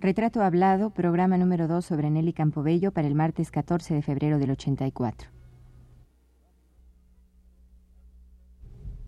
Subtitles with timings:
[0.00, 4.52] Retrato Hablado, programa número 2 sobre Nelly Campobello para el martes 14 de febrero del
[4.52, 5.28] 84.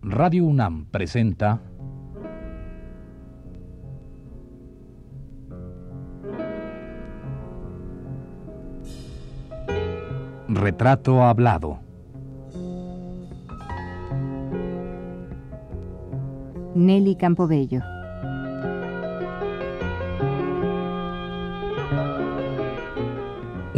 [0.03, 1.61] Radio UNAM presenta
[10.49, 11.79] Retrato Hablado.
[16.75, 18.00] Nelly Campobello.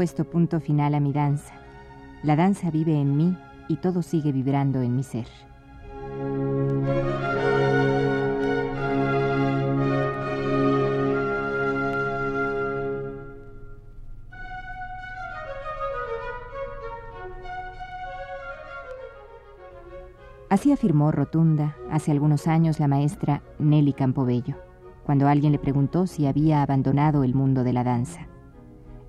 [0.00, 1.52] Puesto punto final a mi danza.
[2.22, 3.36] La danza vive en mí
[3.68, 5.26] y todo sigue vibrando en mi ser.
[20.48, 24.56] Así afirmó rotunda hace algunos años la maestra Nelly Campobello,
[25.04, 28.29] cuando alguien le preguntó si había abandonado el mundo de la danza.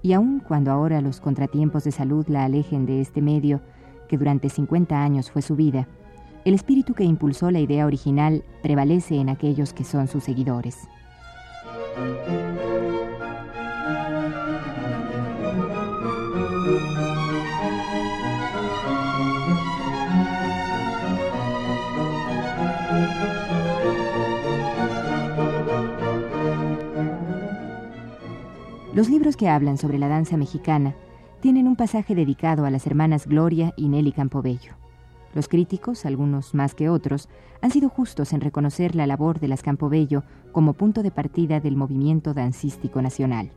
[0.02, 3.62] Y aun cuando ahora los contratiempos de salud la alejen de este medio,
[4.10, 5.88] que durante 50 años fue su vida,
[6.44, 10.78] el espíritu que impulsó la idea original prevalece en aquellos que son sus seguidores.
[29.02, 30.94] Los libros que hablan sobre la danza mexicana
[31.40, 34.76] tienen un pasaje dedicado a las hermanas Gloria y Nelly Campobello.
[35.34, 37.28] Los críticos, algunos más que otros,
[37.64, 41.78] han sido justos en reconocer la labor de las Campobello como punto de partida del
[41.78, 43.50] movimiento dancístico nacional.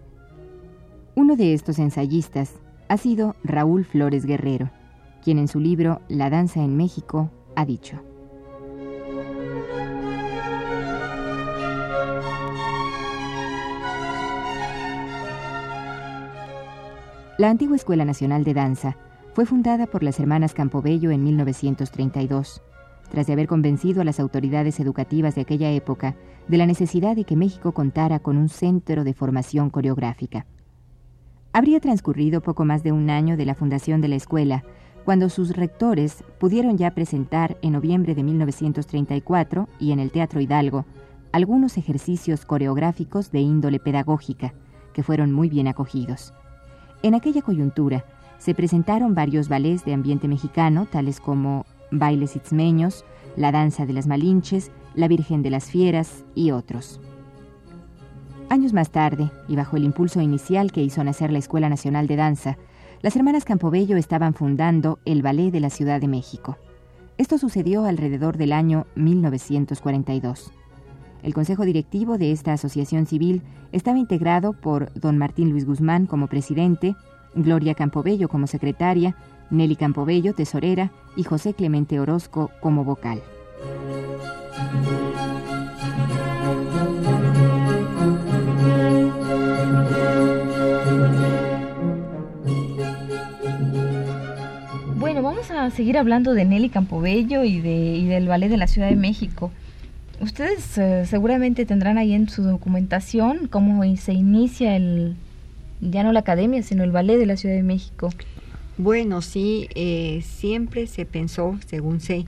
[1.15, 2.55] Uno de estos ensayistas
[2.89, 4.71] ha sido Raúl Flores Guerrero,
[5.23, 8.01] quien en su libro La danza en México ha dicho.
[17.37, 18.97] La antigua Escuela Nacional de Danza
[19.33, 22.63] fue fundada por las hermanas Campobello en 1932,
[23.11, 26.15] tras de haber convencido a las autoridades educativas de aquella época
[26.47, 30.47] de la necesidad de que México contara con un centro de formación coreográfica.
[31.53, 34.63] Habría transcurrido poco más de un año de la fundación de la escuela,
[35.05, 40.85] cuando sus rectores pudieron ya presentar en noviembre de 1934 y en el Teatro Hidalgo
[41.33, 44.55] algunos ejercicios coreográficos de índole pedagógica,
[44.93, 46.33] que fueron muy bien acogidos.
[47.05, 48.07] En aquella coyuntura
[48.39, 53.05] se presentaron varios ballets de ambiente mexicano, tales como Bailes Itzmeños,
[53.37, 57.03] La Danza de las Malinches, La Virgen de las Fieras y otros.
[58.49, 62.17] Años más tarde, y bajo el impulso inicial que hizo nacer la Escuela Nacional de
[62.17, 62.57] Danza,
[63.03, 66.57] las hermanas Campobello estaban fundando el Ballet de la Ciudad de México.
[67.19, 70.53] Esto sucedió alrededor del año 1942.
[71.25, 73.41] El consejo directivo de esta asociación civil
[73.73, 76.97] estaba integrado por don Martín Luis Guzmán como presidente,
[77.35, 79.17] Gloria Campobello como secretaria,
[79.49, 83.23] Nelly Campobello tesorera y José Clemente Orozco como vocal.
[94.97, 98.91] Bueno, vamos a seguir hablando de Nelly Campobello y, y del Ballet de la Ciudad
[98.91, 99.51] de México.
[100.21, 105.17] Ustedes eh, seguramente tendrán ahí en su documentación cómo se inicia el,
[105.81, 108.11] ya no la academia, sino el ballet de la Ciudad de México.
[108.77, 112.27] Bueno, sí, eh, siempre se pensó, según sé,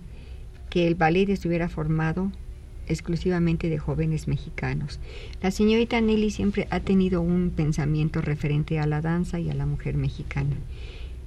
[0.70, 2.30] que el ballet estuviera formado
[2.88, 5.00] exclusivamente de jóvenes mexicanos.
[5.42, 9.66] La señorita Nelly siempre ha tenido un pensamiento referente a la danza y a la
[9.66, 10.56] mujer mexicana.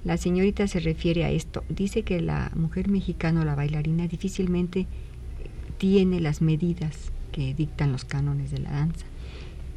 [0.06, 1.64] La señorita se refiere a esto.
[1.68, 4.88] Dice que la mujer mexicana o la bailarina difícilmente
[5.80, 9.08] tiene las medidas que dictan los cánones de la danza.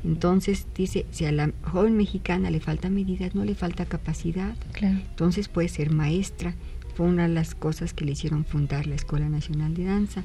[0.05, 4.55] Entonces dice, si a la joven mexicana le falta medidas, no le falta capacidad.
[4.81, 6.55] Entonces puede ser maestra.
[6.97, 10.25] Fue una de las cosas que le hicieron fundar la Escuela Nacional de Danza.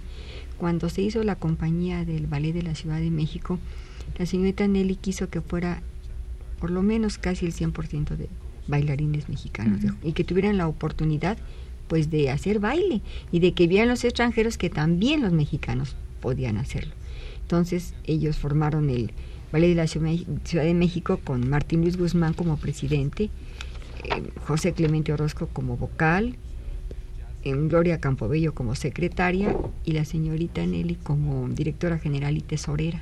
[0.57, 3.59] Cuando se hizo la compañía del Ballet de la Ciudad de México,
[4.17, 5.81] la señorita Nelly quiso que fuera
[6.59, 8.29] por lo menos casi el 100% de
[8.67, 11.37] bailarines mexicanos y que tuvieran la oportunidad
[11.87, 13.01] pues de hacer baile
[13.31, 16.93] y de que vieran los extranjeros que también los mexicanos podían hacerlo.
[17.41, 19.11] Entonces ellos formaron el
[19.51, 23.29] Ballet de la Ciudad de México con Martín Luis Guzmán como presidente,
[24.03, 26.35] eh, José Clemente Orozco como vocal,
[27.43, 29.55] en Gloria Campobello como secretaria
[29.85, 33.01] y la señorita Nelly como directora general y tesorera.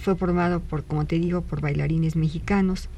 [0.00, 2.88] fue formado por, como te digo, por bailarines mexicanos.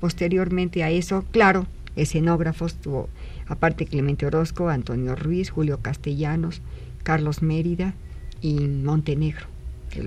[0.00, 1.66] Posteriormente a eso, claro,
[2.02, 3.08] escenógrafos tuvo,
[3.46, 6.62] aparte Clemente Orozco, Antonio Ruiz, Julio Castellanos,
[7.02, 7.94] Carlos Mérida
[8.40, 9.46] y Montenegro.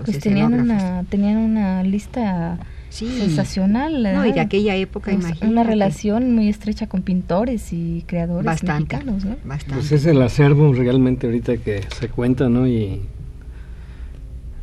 [0.05, 2.59] pues tenían una, tenían una lista
[2.89, 4.03] sensacional.
[4.03, 5.47] No, y de aquella época, imagínate.
[5.47, 9.35] Una relación muy estrecha con pintores y creadores bastante, mexicanos, ¿no?
[9.43, 9.75] Bastante.
[9.75, 12.67] Pues es el acervo realmente ahorita que se cuenta, ¿no?
[12.67, 13.01] Y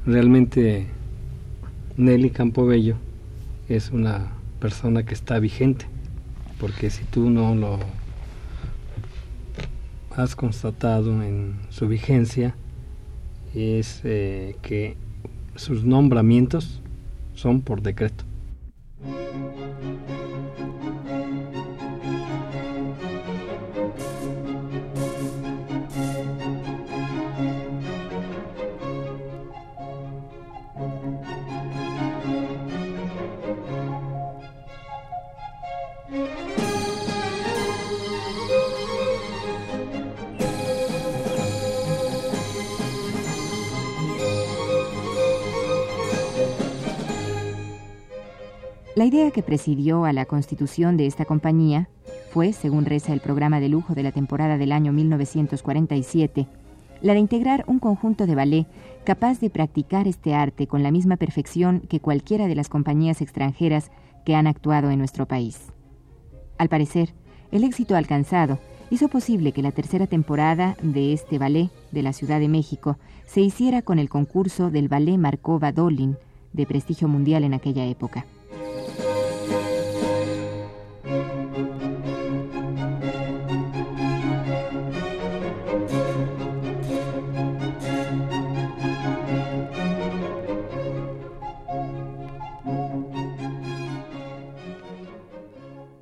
[0.07, 0.87] realmente
[1.97, 2.97] Nelly Campobello
[3.69, 4.29] es una
[4.61, 5.87] persona que está vigente,
[6.59, 7.79] porque si tú no lo
[10.17, 12.55] has constatado en su vigencia,
[13.55, 14.97] es eh, que
[15.55, 16.83] sus nombramientos
[17.35, 18.28] son por decreto.
[48.99, 51.89] La idea que presidió a la constitución de esta compañía
[52.33, 56.49] fue, según reza el programa de lujo de la temporada del año 1947,
[57.01, 58.67] la de integrar un conjunto de ballet
[59.05, 63.93] capaz de practicar este arte con la misma perfección que cualquiera de las compañías extranjeras
[64.25, 65.73] que han actuado en nuestro país.
[66.59, 67.15] Al parecer,
[67.53, 68.59] el éxito alcanzado
[68.91, 73.43] hizo posible que la tercera temporada de este ballet de la Ciudad de México se
[73.43, 76.17] hiciera con el concurso del Ballet Markova Dolin,
[76.53, 78.27] de prestigio mundial en aquella época.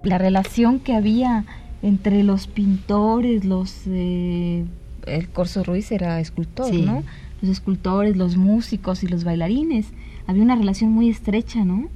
[0.06, 1.44] La relación que había
[1.82, 3.82] entre los pintores, los...
[3.87, 4.64] Eh,
[5.06, 7.03] el Corso Ruiz era escultor, ¿no?
[7.41, 9.88] Los escultores, los músicos y los bailarines.
[10.26, 11.88] Había una relación muy estrecha, ¿no?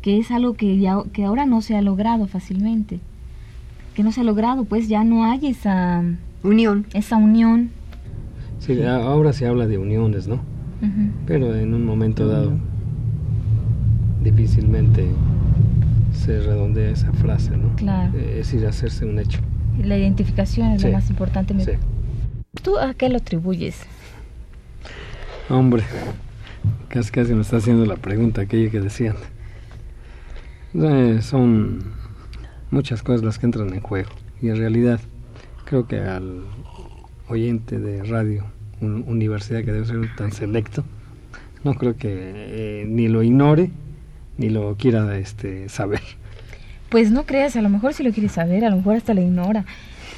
[0.00, 2.98] Que es algo que, ya, que ahora no se ha logrado fácilmente.
[3.94, 6.02] Que no se ha logrado, pues ya no hay esa...
[6.42, 6.86] Unión.
[6.94, 7.70] Esa unión.
[8.58, 10.40] Sí, ahora se habla de uniones, ¿no?
[11.26, 12.54] Pero en un momento dado,
[14.24, 15.06] difícilmente
[16.12, 17.74] se redondea esa frase, ¿no?
[17.76, 18.12] Claro.
[18.16, 19.40] Eh, es ir a hacerse un hecho.
[19.82, 21.54] La identificación es lo más importante.
[21.64, 21.72] Sí.
[22.62, 23.82] ¿Tú a qué lo atribuyes?
[25.48, 25.82] Hombre,
[26.88, 29.16] casi casi me está haciendo la pregunta aquella que decían.
[30.74, 31.82] Eh, son
[32.70, 34.10] muchas cosas las que entran en juego
[34.40, 35.00] y en realidad
[35.64, 36.44] creo que al
[37.28, 38.44] oyente de radio,
[38.80, 40.84] una universidad que debe ser tan selecto,
[41.64, 43.70] no creo que eh, ni lo ignore
[44.38, 46.00] ni lo quiera este, saber.
[46.88, 49.22] Pues no creas, a lo mejor si lo quiere saber, a lo mejor hasta lo
[49.22, 49.64] ignora.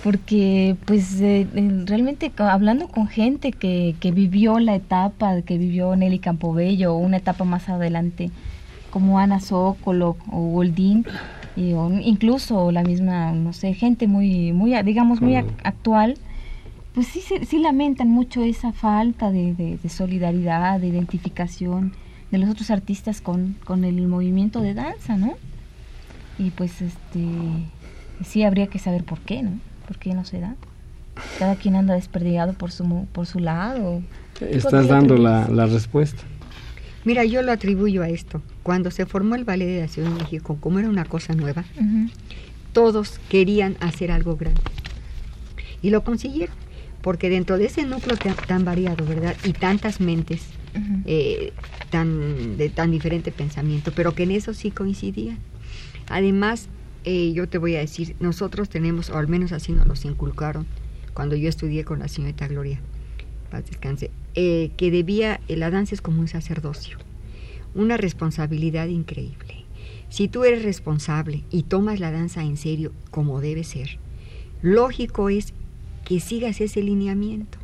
[0.03, 1.47] Porque pues eh,
[1.87, 7.19] realmente hablando con gente que, que vivió la etapa que vivió Nelly Campobello o una
[7.19, 8.31] etapa más adelante,
[8.91, 11.07] como Ana Zócolo o Goldín,
[11.57, 16.19] y, o incluso la misma, no sé, gente muy, muy digamos, muy actual,
[16.93, 21.93] pues sí, sí lamentan mucho esa falta de, de solidaridad, de identificación
[22.35, 25.37] de los otros artistas con, con el movimiento de danza, ¿no?
[26.37, 27.29] Y pues este
[28.25, 29.61] sí habría que saber por qué, ¿no?
[29.87, 30.57] ¿Por qué no se da?
[31.39, 34.03] Cada quien anda desperdigado por su, por su lado.
[34.41, 36.25] Estás dando la, la, respuesta.
[37.05, 38.43] Mira, yo lo atribuyo a esto.
[38.65, 41.65] Cuando se formó el Ballet de la Ciudad de México, como era una cosa nueva,
[42.73, 44.61] todos querían hacer algo grande.
[45.83, 46.57] Y lo consiguieron.
[47.01, 48.17] Porque dentro de ese núcleo
[48.49, 49.37] tan variado, ¿verdad?
[49.45, 50.41] Y tantas mentes,
[51.07, 51.53] eh,
[51.91, 55.39] tan, de tan diferente pensamiento, pero que en eso sí coincidían.
[56.09, 56.69] Además,
[57.05, 60.67] eh, yo te voy a decir, nosotros tenemos, o al menos así nos los inculcaron,
[61.13, 62.81] cuando yo estudié con la señorita Gloria,
[63.51, 66.99] paz descanse, eh, que debía, la danza es como un sacerdocio,
[67.75, 69.65] una responsabilidad increíble.
[70.09, 73.99] Si tú eres responsable y tomas la danza en serio como debe ser,
[74.63, 75.55] lógico es
[76.05, 77.59] que sigas ese lineamiento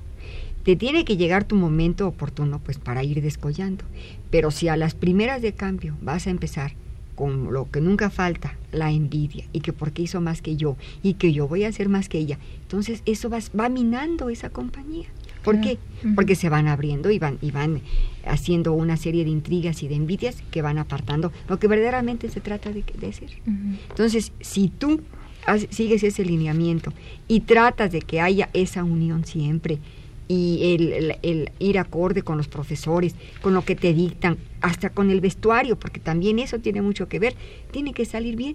[0.65, 3.85] te tiene que llegar tu momento oportuno pues para ir descollando.
[4.31, 6.73] Pero si a las primeras de cambio vas a empezar
[7.15, 11.15] con lo que nunca falta, la envidia, y que porque hizo más que yo, y
[11.15, 15.07] que yo voy a hacer más que ella, entonces eso va, va minando esa compañía.
[15.43, 15.79] ¿Por qué?
[16.15, 17.81] Porque se van abriendo y van, y van
[18.27, 22.41] haciendo una serie de intrigas y de envidias que van apartando lo que verdaderamente se
[22.41, 23.31] trata de, de hacer.
[23.47, 25.01] Entonces, si tú
[25.71, 26.93] sigues ese lineamiento
[27.27, 29.79] y tratas de que haya esa unión siempre
[30.31, 35.11] y el, el, ir acorde con los profesores, con lo que te dictan, hasta con
[35.11, 37.35] el vestuario, porque también eso tiene mucho que ver,
[37.73, 38.55] tiene que salir bien.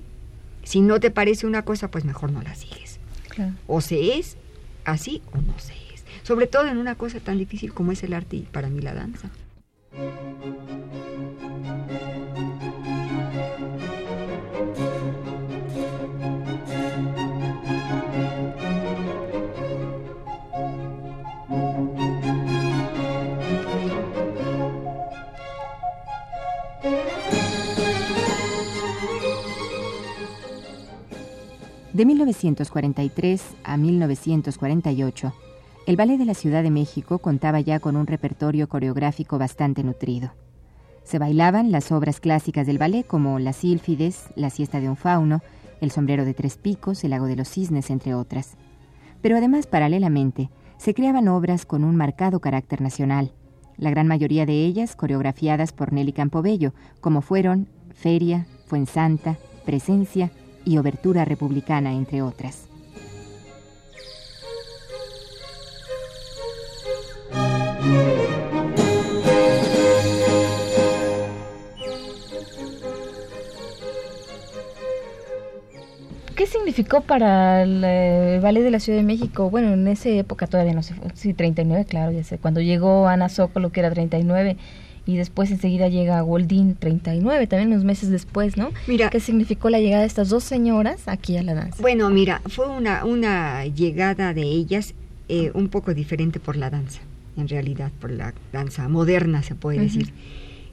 [0.63, 2.99] Si no te parece una cosa, pues mejor no la sigues.
[3.67, 4.37] O se es
[4.85, 6.05] así o no se es.
[6.23, 8.93] Sobre todo en una cosa tan difícil como es el arte y para mí la
[8.93, 9.29] danza.
[31.95, 35.33] De 1943 a 1948,
[35.87, 40.33] el Ballet de la Ciudad de México contaba ya con un repertorio coreográfico bastante nutrido.
[41.05, 45.41] Se bailaban las obras clásicas del ballet como Las Sílfides, La siesta de un fauno,
[45.79, 48.57] El sombrero de tres picos, El lago de los cisnes, entre otras.
[49.21, 53.31] Pero además, paralelamente, se creaban obras con un marcado carácter nacional,
[53.77, 60.29] la gran mayoría de ellas coreografiadas por Nelly Campobello, como fueron Feria, Fuensanta, Presencia
[60.65, 62.67] y Obertura Republicana, entre otras.
[76.35, 79.49] ¿Qué significó para el, eh, Ballet de la Ciudad de México?
[79.49, 82.37] Bueno, en esa época todavía no sé, sí, 39, claro, ya sé.
[82.39, 84.57] Cuando llegó Ana Zócalo, que era 39,
[85.05, 88.71] y después enseguida llega Goldín 39, también unos meses después, ¿no?
[88.87, 91.81] Mira, ¿qué significó la llegada de estas dos señoras aquí a la danza?
[91.81, 94.93] Bueno, mira, fue una, una llegada de ellas
[95.29, 97.01] eh, un poco diferente por la danza,
[97.37, 100.11] en realidad, por la danza moderna, se puede decir.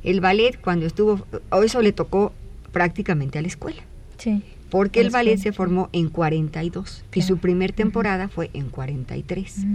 [0.02, 1.26] El ballet, cuando estuvo,
[1.62, 2.32] eso le tocó
[2.72, 3.82] prácticamente a la escuela.
[4.18, 4.42] Sí.
[4.72, 9.66] Porque el ballet se formó en 42 y su primer temporada fue en 43.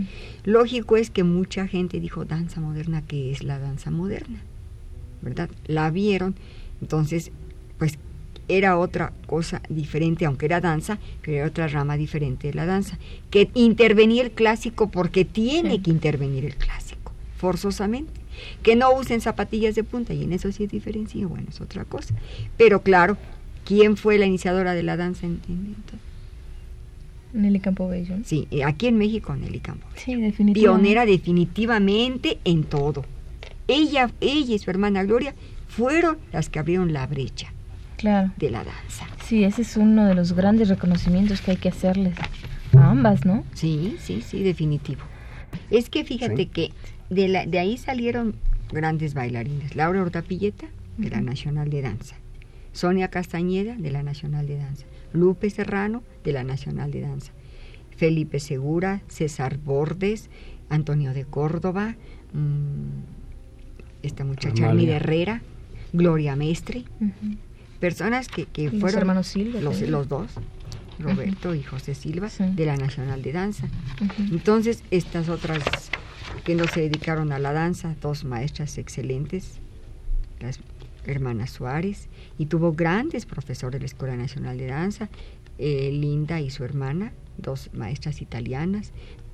[0.44, 4.40] Lógico es que mucha gente dijo, danza moderna, ¿qué es la danza moderna?
[5.22, 5.52] ¿Verdad?
[5.68, 6.34] La vieron,
[6.82, 7.30] entonces,
[7.78, 8.00] pues
[8.48, 12.98] era otra cosa diferente, aunque era danza, pero era otra rama diferente de la danza.
[13.30, 18.20] Que intervenía el clásico porque tiene que intervenir el clásico, forzosamente.
[18.64, 21.86] Que no usen zapatillas de punta, y en eso sí es diferencia, bueno, es otra
[21.86, 22.16] cosa.
[22.58, 23.16] Pero claro,
[23.68, 25.42] ¿Quién fue la iniciadora de la danza en,
[27.34, 28.16] Nelly Campobello.
[28.24, 30.00] Sí, eh, aquí en México Nelly Campobello.
[30.00, 30.60] Sí, definitivamente.
[30.62, 33.04] Pionera definitivamente en todo.
[33.68, 35.36] Ella, ella y su hermana Gloria
[35.68, 37.52] fueron las que abrieron la brecha
[37.98, 38.32] claro.
[38.38, 39.06] de la danza.
[39.26, 42.16] Sí, ese es uno de los grandes reconocimientos que hay que hacerles
[42.74, 43.44] a ambas, ¿no?
[43.54, 45.02] Sí, sí, sí, definitivo.
[45.70, 46.72] Es que fíjate que
[47.10, 48.36] de, la, de ahí salieron
[48.72, 49.76] grandes bailarines.
[49.76, 52.16] Laura Ortapilleta, de la Nacional de Danza.
[52.78, 57.32] Sonia Castañeda, de la Nacional de Danza, Lupe Serrano, de la Nacional de Danza,
[57.96, 60.30] Felipe Segura, César Bordes,
[60.70, 61.96] Antonio de Córdoba,
[62.34, 65.42] mm, esta muchacha Armida Herrera,
[65.92, 66.84] Gloria Mestre,
[67.80, 70.30] personas que, fueron los hermanos Silva, los, dos,
[71.00, 73.68] Roberto y José Silva, de la Nacional de Danza.
[74.32, 75.64] Entonces, estas otras
[76.46, 79.60] que no se dedicaron a la danza, dos maestras excelentes,
[80.40, 80.60] las
[81.08, 85.10] hermana Suárez, y tuvo grandes profesores de la Escuela Nacional de Danza,
[85.58, 88.92] eh, Linda y su hermana, dos maestras italianas,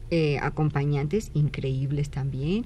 [0.10, 2.66] eh, acompañantes increíbles también.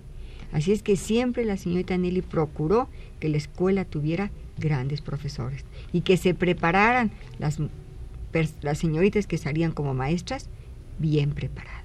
[0.52, 2.88] Así es que siempre la señorita Nelly procuró
[3.20, 7.60] que la escuela tuviera grandes profesores y que se prepararan las,
[8.62, 10.50] las señoritas que salían como maestras
[11.00, 11.77] bien preparadas.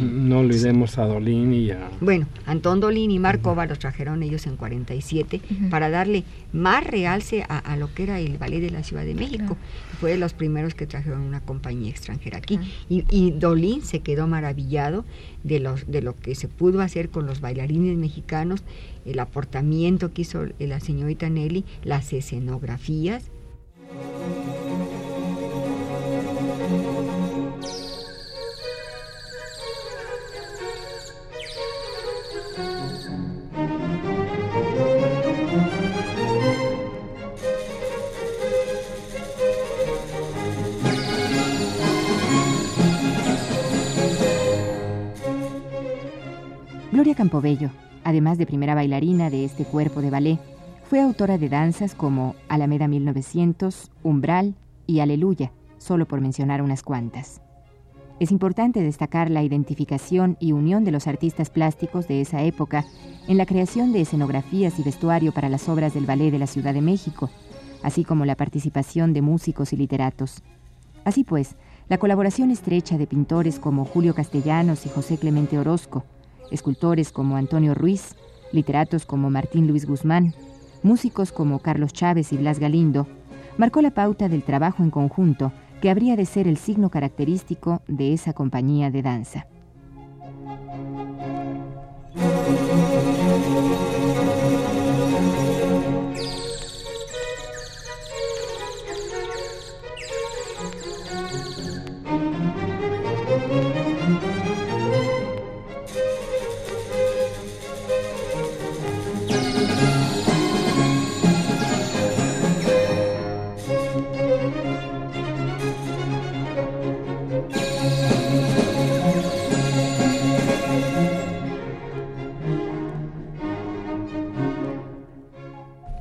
[0.00, 1.90] No olvidemos a Dolín y a...
[2.00, 7.76] Bueno, Antón Dolín y Marcova los trajeron ellos en 47 para darle más realce a,
[7.76, 9.56] lo que era el ballet de la Ciudad de México.
[10.00, 12.58] Fue de los primeros que trajeron una compañía extranjera aquí.
[12.88, 15.04] Y, Dolín se quedó maravillado
[15.42, 18.62] de, los, de lo que se pudo hacer con los bailarines mexicanos,
[19.04, 23.30] el aportamiento que hizo la señorita Nelly, las escenografías.
[47.34, 47.70] Campobello,
[48.04, 50.38] además de primera bailarina de este cuerpo de ballet,
[50.88, 54.54] fue autora de danzas como Alameda 1900, Umbral
[54.86, 57.40] y Aleluya, solo por mencionar unas cuantas.
[58.20, 62.84] Es importante destacar la identificación y unión de los artistas plásticos de esa época
[63.26, 66.72] en la creación de escenografías y vestuario para las obras del Ballet de la Ciudad
[66.72, 67.30] de México,
[67.82, 70.44] así como la participación de músicos y literatos.
[71.04, 71.56] Así pues,
[71.88, 76.04] la colaboración estrecha de pintores como Julio Castellanos y José Clemente Orozco,
[76.50, 78.14] escultores como Antonio Ruiz,
[78.52, 80.34] literatos como Martín Luis Guzmán,
[80.82, 83.06] músicos como Carlos Chávez y Blas Galindo,
[83.56, 88.12] marcó la pauta del trabajo en conjunto que habría de ser el signo característico de
[88.12, 89.46] esa compañía de danza.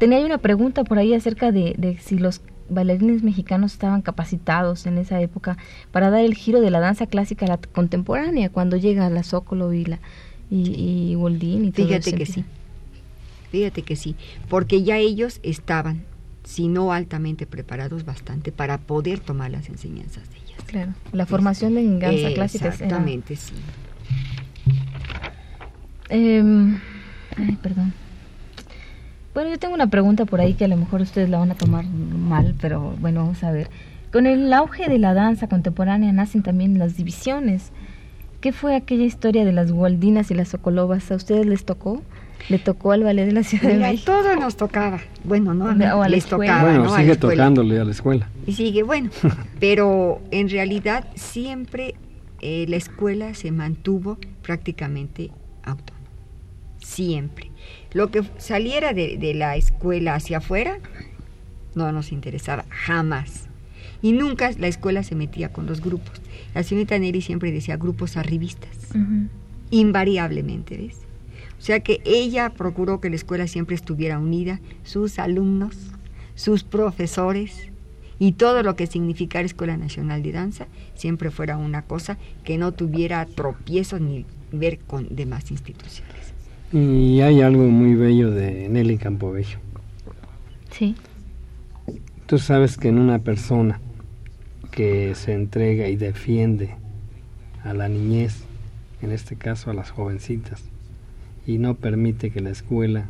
[0.03, 5.21] Tenía una pregunta por ahí acerca de, si los bailarines mexicanos estaban capacitados en esa
[5.21, 5.57] época
[5.93, 9.71] para dar el giro de la danza clásica a la contemporánea cuando llega la Zócolo
[9.71, 9.99] y la
[10.51, 12.43] y, y Goldín y todo Fíjate que sí.
[13.49, 14.17] Fíjate que sí,
[14.49, 16.03] porque ya ellos estaban,
[16.43, 20.63] si no altamente preparados bastante para poder tomar las enseñanzas de ellas.
[20.65, 22.67] Claro, la formación de danza clásica.
[22.67, 23.53] Exactamente, sí.
[26.09, 26.77] Em,
[27.37, 27.93] ay, perdón.
[29.33, 31.55] Bueno, yo tengo una pregunta por ahí que a lo mejor ustedes la van a
[31.55, 33.69] tomar mal, pero bueno, vamos a ver.
[34.11, 37.71] Con el auge de la danza contemporánea nacen también las divisiones.
[38.41, 41.11] ¿Qué fue aquella historia de las gualdinas y las socolovas?
[41.11, 42.03] ¿A ustedes les tocó?
[42.49, 44.11] ¿Le tocó al ballet de la Ciudad de México?
[44.11, 44.99] todo nos tocaba.
[45.23, 45.67] Bueno, no,
[46.01, 46.61] a les tocaba.
[46.61, 48.29] Bueno, sigue tocándole a la escuela.
[48.45, 49.09] Y sigue, bueno.
[49.59, 51.95] pero en realidad siempre
[52.41, 55.31] eh, la escuela se mantuvo prácticamente
[55.63, 55.92] autónoma.
[56.83, 57.49] Siempre.
[57.93, 60.79] Lo que saliera de, la escuela hacia afuera
[61.75, 63.47] no nos interesaba, jamás.
[64.01, 66.21] Y nunca la escuela se metía con los grupos.
[66.53, 68.77] La señorita Neri siempre decía grupos arribistas,
[69.71, 70.97] invariablemente, ¿ves?
[71.57, 75.77] O sea que ella procuró que la escuela siempre estuviera unida, sus alumnos,
[76.35, 77.71] sus profesores
[78.19, 82.73] y todo lo que significara Escuela Nacional de Danza siempre fuera una cosa que no
[82.73, 86.32] tuviera tropiezos ni ver con demás instituciones.
[86.73, 89.59] Y hay algo muy bello de Nelly Campobello.
[90.71, 90.95] Sí.
[92.25, 93.79] Tú sabes que en una persona
[94.71, 96.73] que se entrega y defiende
[97.63, 98.43] a la niñez,
[99.03, 100.63] en este caso a las jovencitas,
[101.45, 103.05] y no permite que la escuela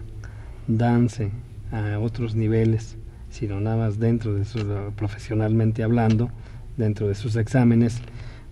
[0.67, 1.31] dance
[1.71, 2.97] a otros niveles,
[3.29, 4.59] sino nada más dentro de su,
[4.97, 6.29] profesionalmente hablando,
[6.75, 8.01] dentro de sus exámenes,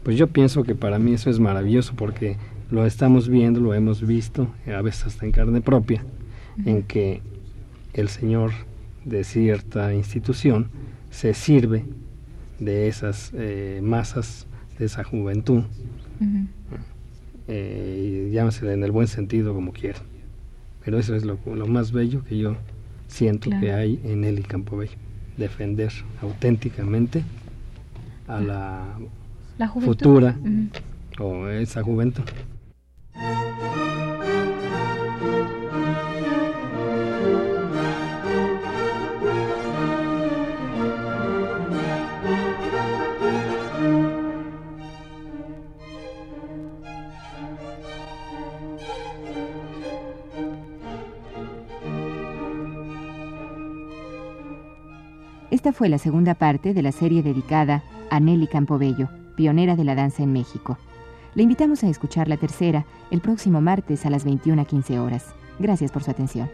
[0.04, 2.38] pues yo pienso que para mí eso es maravilloso porque
[2.72, 6.04] lo estamos viendo, lo hemos visto, a veces hasta en carne propia,
[6.66, 7.22] en que
[7.94, 8.52] el señor
[9.04, 10.70] de cierta institución
[11.10, 11.86] se sirve
[12.60, 14.48] de esas eh, masas,
[14.80, 15.64] de esa juventud,
[17.48, 20.00] eh, y llámese en el buen sentido como quiera.
[20.86, 22.56] Pero eso es lo, más bello que yo
[23.08, 24.98] siento que hay en Eli Campobello,
[25.38, 27.24] defender auténticamente
[28.28, 28.98] a la,
[29.82, 30.38] futura
[31.20, 32.24] o esa juventud.
[55.52, 59.96] Esta fue la segunda parte de la serie dedicada a Nelly Campobello, pionera de la
[59.96, 60.78] danza en México.
[61.34, 65.34] Le invitamos a escuchar la tercera el próximo martes a las 21.15 horas.
[65.60, 66.50] Gracias por su atención.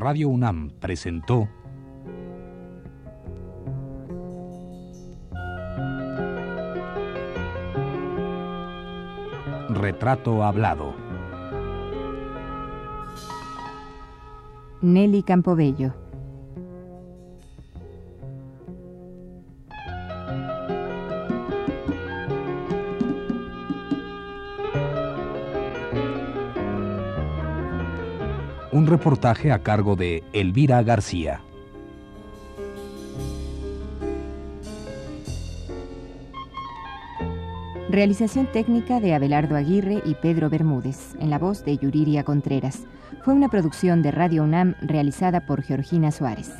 [0.00, 1.46] Radio UNAM presentó
[9.68, 10.94] Retrato Hablado.
[14.80, 15.92] Nelly Campobello.
[28.90, 31.40] Reportaje a cargo de Elvira García.
[37.88, 42.86] Realización técnica de Abelardo Aguirre y Pedro Bermúdez, en la voz de Yuriria Contreras.
[43.24, 46.52] Fue una producción de Radio UNAM realizada por Georgina Suárez.